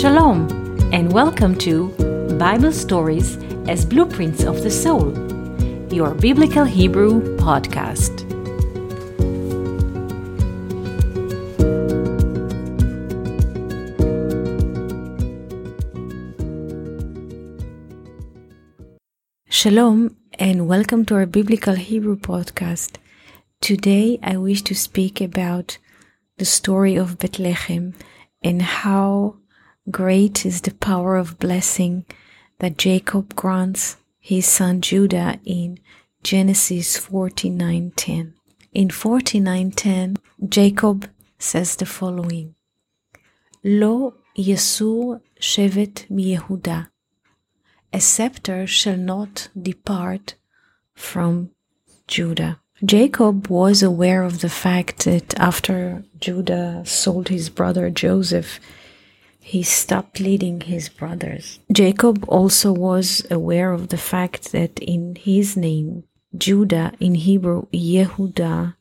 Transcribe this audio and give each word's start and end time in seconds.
Shalom, 0.00 0.48
and 0.94 1.12
welcome 1.12 1.54
to 1.56 1.88
Bible 2.38 2.72
Stories 2.72 3.36
as 3.68 3.84
Blueprints 3.84 4.44
of 4.44 4.62
the 4.62 4.70
Soul, 4.70 5.12
your 5.92 6.14
Biblical 6.14 6.64
Hebrew 6.64 7.36
podcast. 7.36 8.24
Shalom, 19.50 20.16
and 20.38 20.66
welcome 20.66 21.04
to 21.04 21.16
our 21.16 21.26
Biblical 21.26 21.74
Hebrew 21.74 22.16
podcast. 22.16 22.96
Today 23.60 24.18
I 24.22 24.38
wish 24.38 24.62
to 24.62 24.74
speak 24.74 25.20
about 25.20 25.76
the 26.38 26.46
story 26.46 26.96
of 26.96 27.18
Bethlehem 27.18 27.92
and 28.42 28.62
how 28.62 29.39
great 29.90 30.46
is 30.46 30.60
the 30.62 30.74
power 30.74 31.16
of 31.16 31.38
blessing 31.38 32.04
that 32.58 32.78
Jacob 32.78 33.34
grants 33.34 33.96
his 34.18 34.46
son 34.46 34.80
Judah 34.80 35.38
in 35.44 35.78
Genesis 36.22 36.98
49:10. 36.98 38.34
In 38.72 38.88
49:10, 38.88 40.18
Jacob 40.48 41.08
says 41.38 41.76
the 41.76 41.86
following: 41.86 42.54
Lo 43.64 44.14
yesur 44.36 45.20
shevet 45.40 46.06
miYehuda. 46.08 46.88
A 47.92 48.00
scepter 48.00 48.66
shall 48.66 48.96
not 48.96 49.48
depart 49.60 50.34
from 50.94 51.50
Judah. 52.06 52.60
Jacob 52.84 53.48
was 53.48 53.82
aware 53.82 54.22
of 54.22 54.40
the 54.40 54.48
fact 54.48 55.04
that 55.04 55.38
after 55.38 56.04
Judah 56.18 56.82
sold 56.86 57.28
his 57.28 57.50
brother 57.50 57.90
Joseph, 57.90 58.60
he 59.40 59.62
stopped 59.62 60.20
leading 60.20 60.60
his 60.60 60.88
brothers. 60.88 61.58
Jacob 61.72 62.24
also 62.28 62.72
was 62.72 63.26
aware 63.30 63.72
of 63.72 63.88
the 63.88 63.98
fact 63.98 64.52
that 64.52 64.78
in 64.78 65.16
his 65.16 65.56
name, 65.56 66.04
Judah 66.36 66.92
in 67.00 67.14
Hebrew, 67.14 67.66
Yehuda, 67.72 68.74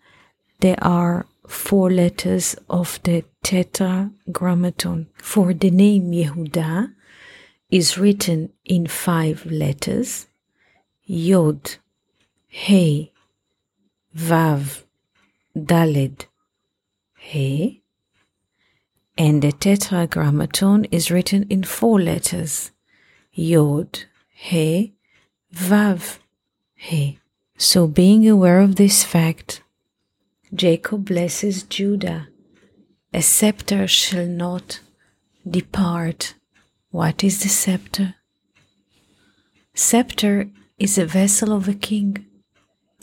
there 0.59 0.83
are 0.83 1.25
four 1.47 1.89
letters 1.89 2.55
of 2.69 2.99
the 3.03 3.23
tetragrammaton. 3.41 5.07
For 5.15 5.53
the 5.53 5.71
name 5.71 6.11
Yehuda 6.11 6.93
is 7.71 7.97
written 7.97 8.51
in 8.65 8.85
five 8.87 9.45
letters, 9.45 10.27
Yod, 11.05 11.77
Hey, 12.47 13.11
Vav, 14.15 14.83
Daled, 15.55 16.25
He, 17.17 17.83
and 19.19 19.41
the 19.41 19.51
tetragrammaton 19.51 20.85
is 20.85 21.11
written 21.11 21.45
in 21.49 21.63
four 21.63 22.01
letters, 22.01 22.71
Yod, 23.33 24.05
He, 24.29 24.93
Vav, 25.53 26.17
He. 26.73 27.19
So 27.57 27.85
being 27.85 28.27
aware 28.27 28.61
of 28.61 28.77
this 28.77 29.03
fact, 29.03 29.61
Jacob 30.53 31.05
blesses 31.05 31.63
Judah, 31.63 32.29
a 33.13 33.21
scepter 33.21 33.85
shall 33.87 34.25
not 34.25 34.79
depart. 35.47 36.35
What 36.89 37.23
is 37.23 37.43
the 37.43 37.49
scepter? 37.49 38.15
Scepter 39.75 40.49
is 40.79 40.97
a 40.97 41.05
vessel 41.05 41.51
of 41.51 41.67
a 41.67 41.73
king 41.73 42.25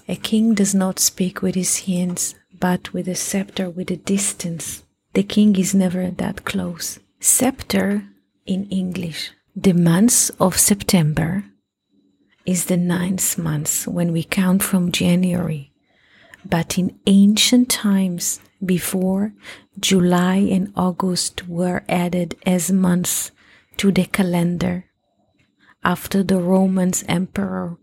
a 0.09 0.15
king 0.15 0.55
does 0.55 0.73
not 0.73 1.01
speak 1.01 1.43
with 1.43 1.57
his 1.57 1.81
hands, 1.81 2.37
but 2.61 2.93
with 2.93 3.09
a 3.09 3.17
scepter 3.17 3.69
with 3.69 3.91
a 3.91 3.97
distance. 3.97 4.85
The 5.17 5.23
king 5.23 5.57
is 5.57 5.75
never 5.75 6.11
that 6.11 6.45
close. 6.45 7.01
Scepter 7.21 8.05
in 8.45 8.67
English. 8.69 9.31
The 9.57 9.73
month 9.73 10.31
of 10.39 10.59
September 10.59 11.43
is 12.45 12.67
the 12.67 12.77
ninth 12.77 13.39
month 13.39 13.89
when 13.89 14.13
we 14.13 14.25
count 14.25 14.63
from 14.63 14.93
January. 14.93 15.73
But 16.45 16.77
in 16.77 17.01
ancient 17.07 17.71
times, 17.71 18.41
before 18.63 19.33
July 19.81 20.37
and 20.37 20.71
August 20.77 21.49
were 21.49 21.83
added 21.89 22.37
as 22.45 22.71
months 22.71 23.31
to 23.79 23.91
the 23.91 24.05
calendar, 24.05 24.85
after 25.83 26.23
the 26.23 26.43
Roman 26.43 26.93
Emperor 27.09 27.79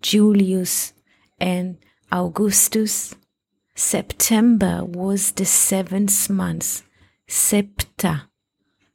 Julius 0.00 0.92
and 1.40 1.78
Augustus. 2.12 3.16
September 3.78 4.82
was 4.82 5.32
the 5.32 5.44
seventh 5.44 6.30
month. 6.30 6.82
Septa. 7.28 8.22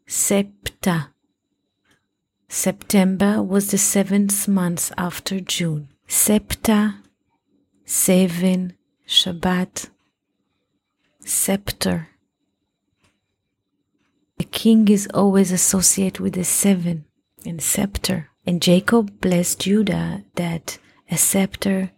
Septa. 0.08 1.09
September 2.50 3.44
was 3.44 3.69
the 3.69 3.78
seventh 3.78 4.47
month 4.47 4.92
after 4.97 5.40
June. 5.40 5.90
Septa, 6.08 6.96
seven, 7.86 8.74
Shabbat, 9.08 9.90
scepter. 11.19 12.09
A 14.40 14.44
king 14.46 14.88
is 14.88 15.08
always 15.13 15.52
associated 15.52 16.19
with 16.19 16.34
the 16.34 16.44
seven 16.44 17.06
and 17.46 17.62
scepter. 17.62 18.31
And 18.48 18.59
Jacob 18.59 19.22
blessed 19.22 19.59
Judah 19.59 20.24
that 20.36 20.80
a 21.12 21.18
scepter 21.18 21.92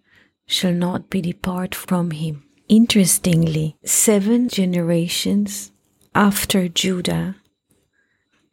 shall 0.45 0.73
not 0.73 1.09
be 1.09 1.21
depart 1.21 1.73
from 1.73 2.11
him. 2.11 2.43
Interestingly, 2.69 3.75
seven 3.83 4.47
generations 4.47 5.71
after 6.15 6.69
Judah, 6.69 7.35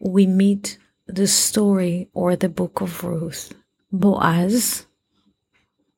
we 0.00 0.26
meet 0.26 0.78
the 1.06 1.26
story 1.26 2.08
or 2.12 2.34
the 2.34 2.48
book 2.48 2.80
of 2.80 3.04
Ruth. 3.04 3.52
Boaz 3.92 4.86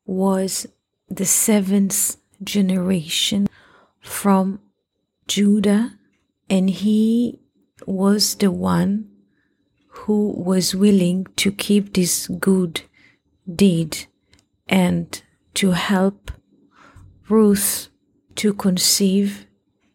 was 0.05 0.67
the 1.09 1.25
seventh 1.25 2.17
generation 2.43 3.49
from 4.01 4.61
Judah, 5.27 5.99
and 6.51 6.69
he 6.69 7.41
was 7.87 8.35
the 8.37 8.51
one 8.51 9.11
who 9.89 10.33
was 10.33 10.75
willing 10.75 11.27
to 11.37 11.51
keep 11.51 11.95
this 11.95 12.27
good 12.29 12.83
deed 13.53 14.07
and 14.69 15.23
to 15.55 15.71
help 15.71 16.31
Ruth 17.29 17.89
to 18.37 18.55
conceive 18.55 19.47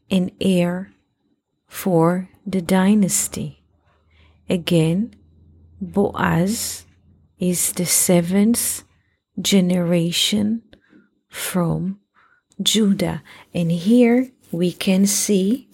an 0.09 0.31
heir 0.40 0.94
for 1.68 2.30
the 2.46 2.62
dynasty. 2.62 3.64
Again, 4.50 5.16
Boaz 5.81 6.86
is 7.38 7.74
the 7.74 7.86
seventh 7.86 8.84
generation 9.40 10.64
from 11.30 12.00
Judah. 12.62 13.22
And 13.53 13.72
here 13.72 14.31
we 14.52 14.72
can 14.72 15.06
see 15.06 15.69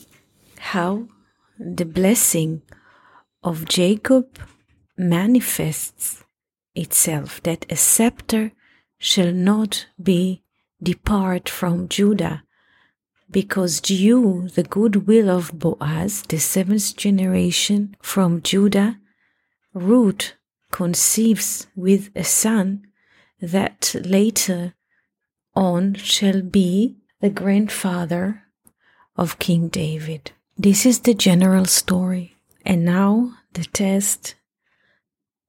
how 0.57 1.07
the 1.59 1.85
blessing 1.85 2.62
of 3.44 3.66
Jacob 3.66 4.40
manifests 4.97 6.24
itself 6.75 7.41
that 7.44 7.66
a 7.69 7.75
scepter 7.75 8.51
shall 8.97 9.31
not 9.31 9.88
be 10.01 10.44
depart 10.81 11.47
from 11.47 11.88
Judah, 11.88 12.44
because 13.33 13.81
due 13.81 14.47
the 14.49 14.63
goodwill 14.63 15.29
of 15.29 15.51
Boaz, 15.59 16.21
the 16.29 16.39
seventh 16.39 16.95
generation 16.95 17.97
from 18.01 18.41
Judah, 18.41 18.99
Ruth 19.73 20.33
conceives 20.71 21.67
with 21.75 22.09
a 22.16 22.23
son 22.23 22.85
that 23.41 23.95
later 24.05 24.75
on 25.55 25.95
shall 25.95 26.41
be 26.41 26.95
the 27.19 27.29
grandfather 27.29 28.44
of 29.17 29.39
King 29.39 29.67
David. 29.67 30.31
This 30.57 30.85
is 30.85 31.00
the 31.00 31.13
general 31.13 31.65
story. 31.65 32.36
And 32.65 32.86
now 32.86 33.33
the 33.53 33.65
test 33.65 34.36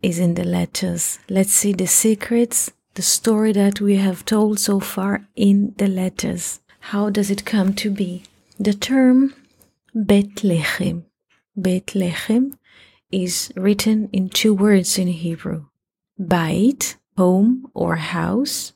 is 0.02 0.18
in 0.18 0.34
the 0.34 0.44
letters. 0.44 1.18
Let's 1.28 1.52
see 1.52 1.72
the 1.72 1.86
secrets 1.86 2.72
the 2.94 3.02
story 3.02 3.52
that 3.52 3.80
we 3.80 3.96
have 3.96 4.24
told 4.24 4.60
so 4.60 4.78
far 4.80 5.26
in 5.34 5.74
the 5.78 5.88
letters. 5.88 6.60
How 6.88 7.08
does 7.08 7.30
it 7.30 7.46
come 7.46 7.72
to 7.76 7.90
be? 7.90 8.24
The 8.60 8.74
term 8.74 9.32
Bethlehem. 9.94 11.06
Bethlehem 11.56 12.58
is 13.10 13.50
written 13.56 14.10
in 14.12 14.28
two 14.28 14.52
words 14.52 14.98
in 14.98 15.08
Hebrew. 15.08 15.64
Bait, 16.18 16.98
home 17.16 17.70
or 17.72 17.96
house, 17.96 18.74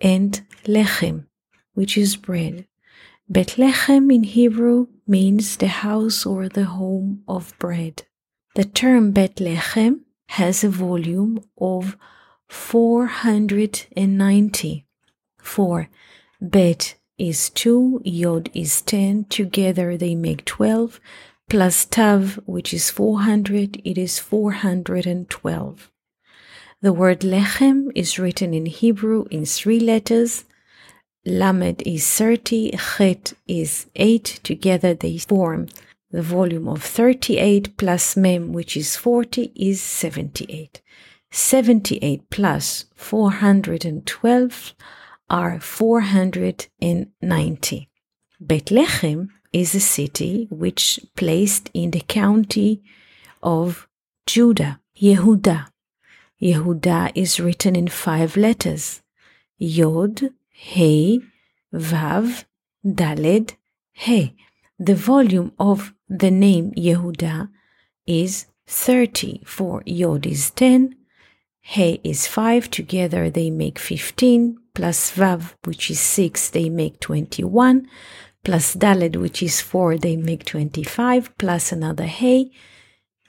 and 0.00 0.42
lechem, 0.66 1.26
which 1.74 1.96
is 1.96 2.16
bread. 2.16 2.66
Bethlehem 3.28 4.10
in 4.10 4.24
Hebrew 4.24 4.88
means 5.06 5.56
the 5.56 5.68
house 5.68 6.26
or 6.26 6.48
the 6.48 6.64
home 6.64 7.22
of 7.28 7.56
bread. 7.60 8.02
The 8.56 8.64
term 8.64 9.12
Bethlehem 9.12 10.04
has 10.40 10.64
a 10.64 10.68
volume 10.68 11.38
of 11.56 11.96
490. 12.48 14.86
4. 15.38 15.88
Bet 16.40 16.96
is 17.18 17.50
2, 17.50 18.02
Yod 18.04 18.50
is 18.54 18.82
10, 18.82 19.24
together 19.24 19.96
they 19.96 20.14
make 20.14 20.44
12, 20.44 21.00
plus 21.48 21.84
tav, 21.84 22.40
which 22.46 22.74
is 22.74 22.90
400, 22.90 23.80
it 23.84 23.98
is 23.98 24.18
412. 24.18 25.90
The 26.80 26.92
word 26.92 27.20
lechem 27.20 27.90
is 27.94 28.18
written 28.18 28.52
in 28.52 28.66
Hebrew 28.66 29.24
in 29.30 29.46
three 29.46 29.80
letters. 29.80 30.44
Lamed 31.24 31.82
is 31.86 32.06
30, 32.06 32.72
Chet 32.76 33.32
is 33.46 33.86
8. 33.96 34.40
Together 34.42 34.92
they 34.92 35.16
form 35.16 35.68
the 36.10 36.20
volume 36.20 36.68
of 36.68 36.82
38 36.82 37.78
plus 37.78 38.18
Mem, 38.18 38.52
which 38.52 38.76
is 38.76 38.96
40, 38.96 39.52
is 39.56 39.80
78. 39.80 40.82
78 41.30 42.28
plus 42.28 42.84
412 42.94 44.74
are 45.28 45.60
490. 45.60 47.88
Bethlehem 48.40 49.30
is 49.52 49.74
a 49.74 49.80
city 49.80 50.46
which 50.50 51.00
placed 51.16 51.70
in 51.72 51.90
the 51.92 52.00
county 52.00 52.82
of 53.42 53.88
Judah, 54.26 54.80
Yehuda. 55.00 55.68
Yehuda 56.42 57.12
is 57.14 57.40
written 57.40 57.74
in 57.76 57.88
five 57.88 58.36
letters 58.36 59.00
Yod, 59.56 60.30
He, 60.50 61.22
Vav, 61.72 62.44
Daled, 62.84 63.54
He. 63.92 64.36
The 64.78 64.94
volume 64.94 65.52
of 65.58 65.94
the 66.08 66.30
name 66.30 66.72
Yehuda 66.72 67.48
is 68.06 68.46
30, 68.66 69.42
for 69.46 69.82
Yod 69.86 70.26
is 70.26 70.50
10, 70.50 70.96
He 71.60 72.00
is 72.02 72.26
5, 72.26 72.70
together 72.70 73.30
they 73.30 73.50
make 73.50 73.78
15, 73.78 74.58
plus 74.74 75.12
Vav, 75.12 75.54
which 75.64 75.90
is 75.90 76.00
6, 76.00 76.50
they 76.50 76.68
make 76.68 77.00
21, 77.00 77.88
plus 78.42 78.74
Daled, 78.74 79.16
which 79.16 79.42
is 79.42 79.60
4, 79.60 79.98
they 79.98 80.16
make 80.16 80.44
25, 80.44 81.36
plus 81.38 81.72
another 81.72 82.06
He, 82.06 82.52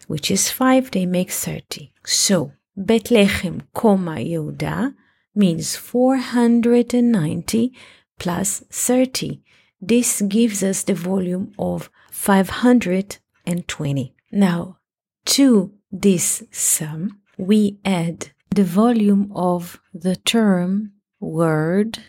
which 0.07 0.30
is 0.30 0.51
5, 0.51 0.92
they 0.92 1.06
make 1.06 1.31
30. 1.31 1.94
So, 2.06 2.51
Bethlehem, 2.75 3.63
comma 3.74 4.15
Yehuda 4.15 4.94
means 5.33 5.75
490 5.75 7.74
plus 8.19 8.63
30. 8.69 9.42
This 9.81 10.21
gives 10.21 10.63
us 10.63 10.83
the 10.83 10.94
volume 10.94 11.53
of 11.59 11.89
520. 12.12 14.15
Now, 14.31 14.77
to 15.25 15.74
this 15.92 16.44
sum, 16.51 17.19
we 17.38 17.77
add 17.86 18.31
the 18.50 18.63
volume 18.63 19.31
of 19.36 19.80
the 19.94 20.15
term 20.15 20.94
word 21.20 22.00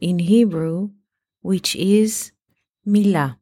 in 0.00 0.18
Hebrew, 0.18 0.90
which 1.42 1.76
is 1.76 2.32
milah. 2.86 3.36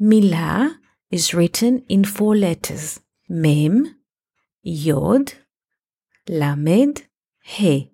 Milah 0.00 0.76
is 1.10 1.34
written 1.34 1.84
in 1.88 2.04
four 2.04 2.36
letters 2.36 3.00
Mem, 3.28 3.96
Yod, 4.62 5.34
Lamed, 6.28 7.02
He. 7.42 7.92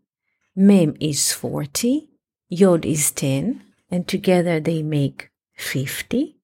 Mem 0.55 0.95
is 1.01 1.33
40, 1.33 2.09
Yod 2.49 2.85
is 2.87 3.11
10, 3.13 3.63
and 3.91 4.09
together 4.09 4.61
they 4.61 4.83
make 4.83 5.31
50, 5.57 6.37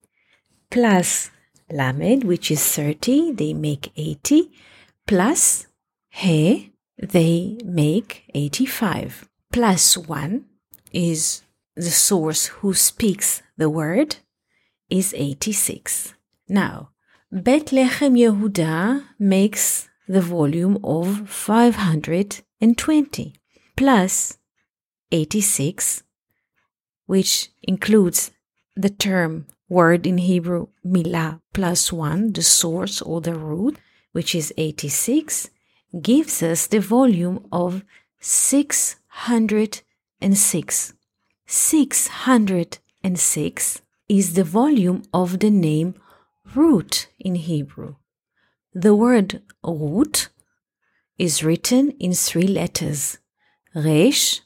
plus 0.71 1.31
Lamed, 1.71 2.25
which 2.25 2.51
is 2.51 2.63
30, 2.75 3.33
they 3.33 3.55
make 3.55 3.93
80, 3.97 4.51
plus 5.07 5.67
He, 6.11 6.72
they 7.02 7.58
make 7.64 8.25
85. 8.32 9.28
Plus 9.52 9.99
1 9.99 10.44
is 10.93 11.43
the 11.75 11.90
source 11.90 12.46
who 12.46 12.72
speaks 12.75 13.43
the 13.56 13.69
word, 13.69 14.16
is 14.88 15.12
86. 15.14 16.14
Now, 16.49 16.90
Bethlehem 17.31 18.14
Yehuda 18.14 19.04
makes 19.19 19.88
the 20.06 20.20
volume 20.20 20.78
of 20.84 21.28
520 21.28 23.34
plus 23.76 24.38
86, 25.10 26.02
which 27.06 27.49
includes 27.62 28.31
the 28.76 28.90
term 28.90 29.46
word 29.69 30.06
in 30.06 30.19
Hebrew 30.19 30.69
milah 30.84 31.40
plus 31.52 31.93
1, 31.93 32.34
the 32.34 32.43
source 32.43 33.02
or 33.02 33.20
the 33.20 33.34
root, 33.34 33.78
which 34.12 34.34
is 34.34 34.52
86, 34.56 35.50
gives 36.00 36.43
us 36.43 36.67
the 36.67 36.81
volume 36.81 37.47
of 37.53 37.85
606. 38.21 40.94
606 41.47 43.83
is 44.09 44.35
the 44.35 44.44
volume 44.44 45.03
of 45.12 45.41
the 45.41 45.50
name 45.50 45.94
Ruth 46.55 47.09
in 47.19 47.35
Hebrew. 47.35 47.97
The 48.75 48.94
word 48.94 49.43
Ruth 49.62 50.29
is 51.19 51.44
written 51.44 51.91
in 51.93 52.15
three 52.15 52.47
letters 52.47 53.19
Resh, 53.75 54.41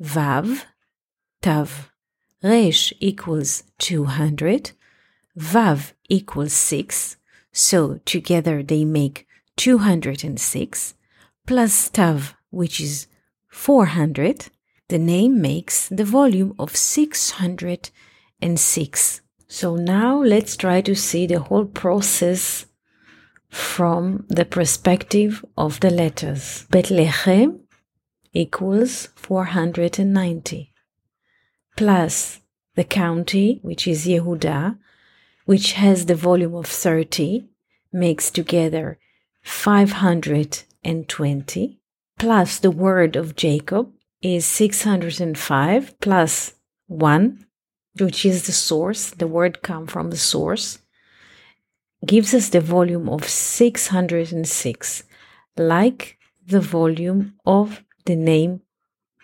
Vav, 0.00 0.64
Tav. 1.42 1.90
Resh 2.42 2.92
equals 3.00 3.64
200, 3.78 4.72
Vav 5.38 5.92
equals 6.08 6.52
6, 6.52 7.16
so 7.52 7.98
together 8.04 8.62
they 8.62 8.84
make 8.84 9.25
206, 9.56 10.94
plus 11.46 11.90
Tav, 11.90 12.34
which 12.50 12.80
is 12.80 13.06
400, 13.48 14.48
the 14.88 14.98
name 14.98 15.40
makes 15.40 15.88
the 15.88 16.04
volume 16.04 16.54
of 16.58 16.76
606. 16.76 19.20
So 19.48 19.76
now 19.76 20.22
let's 20.22 20.56
try 20.56 20.80
to 20.82 20.94
see 20.94 21.26
the 21.26 21.40
whole 21.40 21.66
process 21.66 22.66
from 23.48 24.26
the 24.28 24.44
perspective 24.44 25.44
of 25.56 25.80
the 25.80 25.90
letters. 25.90 26.66
Bethlehem 26.70 27.60
equals 28.32 29.08
490 29.16 30.72
plus 31.76 32.40
the 32.74 32.84
county, 32.84 33.60
which 33.62 33.86
is 33.86 34.06
Yehuda, 34.06 34.78
which 35.44 35.72
has 35.72 36.06
the 36.06 36.14
volume 36.14 36.54
of 36.54 36.66
30, 36.66 37.46
makes 37.92 38.30
together 38.30 38.98
520, 39.46 41.78
plus 42.18 42.58
the 42.58 42.72
word 42.72 43.14
of 43.14 43.36
Jacob 43.36 43.92
is 44.20 44.44
605 44.44 46.00
plus 46.00 46.54
1, 46.88 47.46
which 48.00 48.26
is 48.26 48.46
the 48.46 48.52
source, 48.52 49.10
the 49.10 49.28
word 49.28 49.62
come 49.62 49.86
from 49.86 50.10
the 50.10 50.16
source, 50.16 50.80
gives 52.04 52.34
us 52.34 52.48
the 52.48 52.60
volume 52.60 53.08
of 53.08 53.24
606, 53.24 55.04
like 55.56 56.18
the 56.44 56.60
volume 56.60 57.34
of 57.46 57.84
the 58.04 58.16
name 58.16 58.62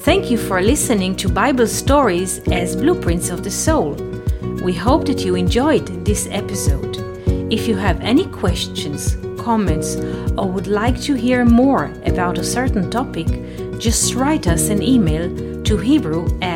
Thank 0.00 0.30
you 0.30 0.36
for 0.36 0.60
listening 0.60 1.16
to 1.16 1.30
Bible 1.30 1.66
stories 1.66 2.40
as 2.52 2.76
blueprints 2.76 3.30
of 3.30 3.42
the 3.42 3.50
soul. 3.50 3.94
We 4.62 4.74
hope 4.74 5.06
that 5.06 5.24
you 5.24 5.34
enjoyed 5.34 6.04
this 6.04 6.28
episode. 6.30 6.98
If 7.50 7.66
you 7.66 7.76
have 7.76 8.02
any 8.02 8.26
questions, 8.26 9.16
comments, 9.40 9.96
or 10.36 10.52
would 10.52 10.66
like 10.66 11.00
to 11.04 11.14
hear 11.14 11.46
more 11.46 11.90
about 12.04 12.36
a 12.36 12.44
certain 12.44 12.90
topic, 12.90 13.28
just 13.78 14.14
write 14.14 14.46
us 14.46 14.68
an 14.68 14.82
email 14.82 15.62
to 15.62 15.76
Hebrew 15.78 16.28
at 16.42 16.55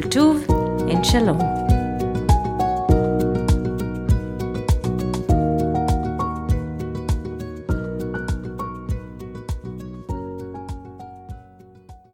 And 0.00 1.04
Shalom. 1.04 1.57